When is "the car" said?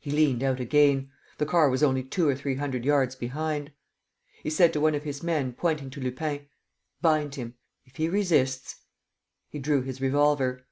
1.36-1.68